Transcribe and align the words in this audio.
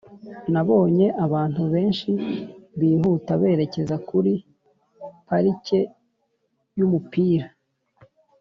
nabonye 0.53 1.05
abantu 1.25 1.61
benshi 1.73 2.09
bihuta 2.79 3.31
berekeza 3.41 3.95
kuri 4.09 4.33
parike 5.27 5.79
yumupira. 6.77 7.47